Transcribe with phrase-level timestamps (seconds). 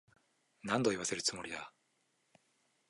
[0.63, 1.71] 何度言わせるつもりだ。